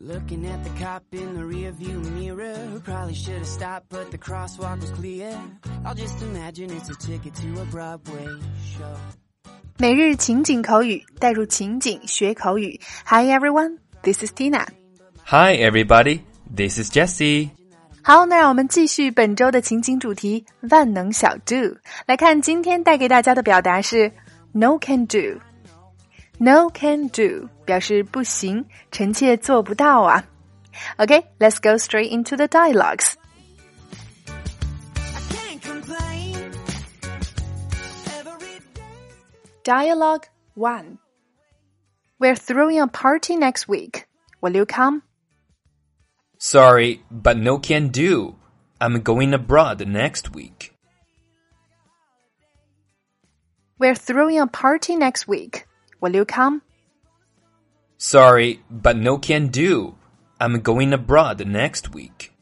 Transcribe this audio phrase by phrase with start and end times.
[0.00, 4.18] Looking at the cop in the rearview mirror, who probably should have stopped, but the
[4.18, 5.32] crosswalk was clear.
[5.86, 8.28] I'll just imagine it's a ticket to a Broadway
[8.62, 8.96] show.
[9.78, 12.78] 每日情景口语，带入情景学口语。
[13.06, 14.66] Hi everyone, this is Tina.
[15.24, 16.20] Hi, everybody.
[16.54, 17.50] This is Jesse.
[18.02, 21.78] 好，那让我们继续本周的情景主题——万能小 Do。
[22.06, 24.12] 来看今天带给大家的表达是
[24.52, 25.40] “No can do”。
[26.40, 30.24] No can do 表示不行，臣妾做不到啊。
[30.98, 33.14] Okay, let's go straight into the dialogues.
[34.26, 36.52] I can't complain.
[38.18, 39.62] Every day.
[39.64, 40.24] Dialogue
[40.54, 40.98] 1
[42.18, 44.06] We're throwing a party next week.
[44.42, 45.02] Will you come?
[46.38, 48.36] Sorry, but no can do.
[48.78, 50.72] I'm going abroad next week.
[53.78, 55.66] We're throwing a party next week.
[56.01, 56.63] Will you come?
[57.97, 59.95] Sorry, but no can do.
[60.39, 62.33] I'm going abroad next week.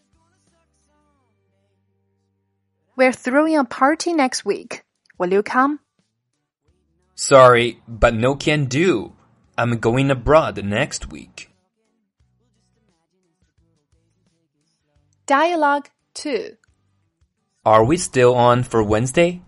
[2.95, 4.83] We're throwing a party next week.
[5.17, 5.81] Will you come?
[7.16, 9.11] Sorry, but no can do.
[9.57, 11.51] I'm going abroad next week.
[15.25, 16.55] Dialogue 2
[17.66, 19.41] Are we still on for Wednesday?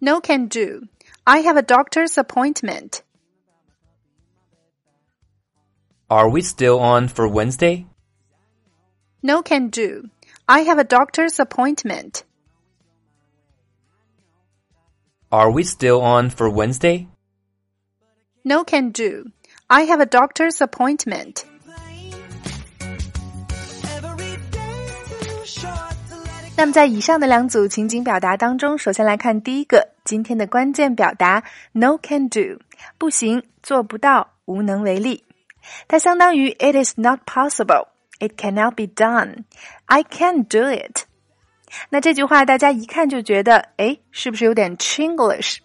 [0.00, 0.88] No can do.
[1.25, 3.03] I have a doctor's appointment.
[6.09, 7.85] Are we still on for Wednesday?
[9.21, 10.09] No can do.
[10.47, 12.23] I have a doctor's appointment.
[15.29, 17.07] Are we still on for Wednesday?
[18.45, 19.25] No can do.
[19.69, 21.43] I have a doctor's appointment.
[23.83, 32.60] Every day's too short to let it 那么在以上的两组情景表达当中，首先来看第一个， 今天的关键表达 no can do，
[32.98, 35.24] 不行，做不到，无能为力。
[35.86, 37.86] 它相当于 it is not possible,
[38.18, 39.44] it cannot be done,
[39.86, 41.04] I can't do it。
[41.88, 45.58] 那这句话大家一看就觉得，哎，是不是有点 Chinglish？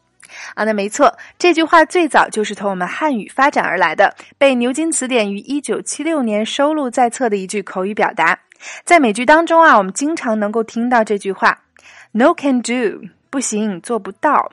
[0.55, 8.37] 啊，那没错，这句话最早就是从我们汉语发展而来的，被牛津词典于一九七六年收录在册的一句口语表达。
[8.83, 11.63] 在美剧当中啊，我们经常能够听到这句话
[12.11, 14.51] ：“No can do，不行，做不到。”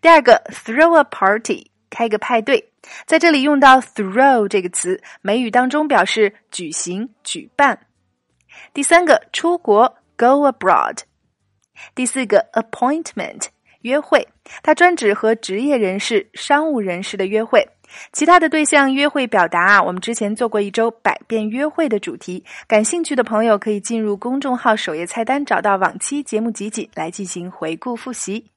[0.00, 2.72] 第二个，throw a party，开个派对，
[3.04, 7.86] 在这里用到 throw 这个词，美语当中表示举行、举办。
[8.72, 11.00] 第三个，出国，go abroad。
[11.94, 13.48] 第四个，appointment，
[13.82, 14.26] 约会，
[14.62, 17.68] 它专指和职业人士、商务人士的约会。
[18.12, 28.50] 其他的对象约会表达啊，我们之前做过一周百变约会的主题，感兴趣的朋友可以进入公众号首页菜单找到往期节目集锦来进行回顾复习。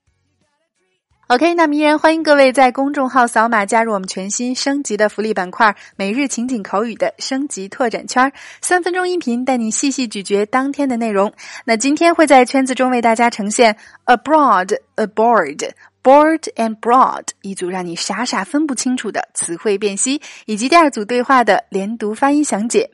[1.28, 11.32] OK，那么依然欢迎各位在公众号扫码加入我们全新升级的福利板块——每日情景口语的升级拓展圈，三分钟音频带你细细咀嚼当天的内容。
[11.66, 15.70] 那今天会在圈子中为大家呈现 abroad、aboard。
[16.10, 22.90] Bored and broad 一组让你傻傻分不清楚的词汇辨析，以及第二组对话的连读发音详解。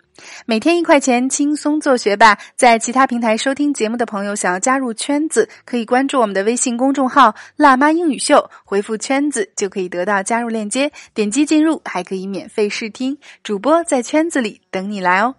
[0.46, 2.38] 每天一块钱，轻松做学霸。
[2.58, 13.18] 在其他平台收听节目的朋友，想要加入圈子，可以关注我们的微信公众号“辣妈英语秀”，回复“圈子”就可以得到加入链接，点击进入，还可以免费试听。
[13.46, 15.34] 主播在圈子里等你来哦。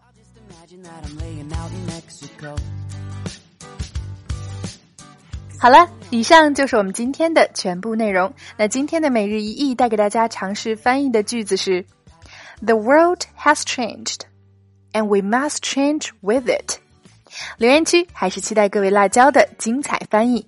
[5.59, 8.33] 好了，以上就是我们今天的全部内容。
[8.57, 11.85] 那今天的每日一译带给大家尝试翻译的句子是
[12.61, 14.21] ：The world has changed,
[14.93, 16.79] and we must change with it。
[17.59, 20.47] 留言区还是期待各位辣椒的精彩翻译。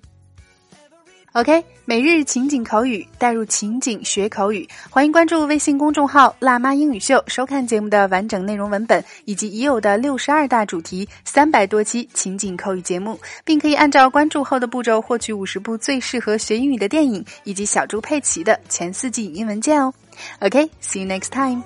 [1.33, 19.93] OK，每日情景口语带入情景学口语，欢迎关注微信公众号“辣妈英语秀”，收看节目的完整内容文本以及已有的六十二大主题、三百多期情景口语节目，并可以按照关注后的步骤获取五十部最适合学英语的电影以及小猪佩奇的前四季影音文件哦。
[20.39, 21.61] OK，see、you next time.